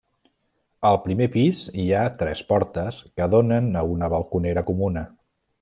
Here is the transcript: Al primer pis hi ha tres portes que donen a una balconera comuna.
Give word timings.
Al 0.89 0.97
primer 1.03 1.27
pis 1.35 1.59
hi 1.83 1.85
ha 1.91 2.01
tres 2.23 2.43
portes 2.53 2.99
que 3.21 3.31
donen 3.37 3.71
a 3.83 3.87
una 3.93 4.13
balconera 4.15 4.69
comuna. 4.73 5.09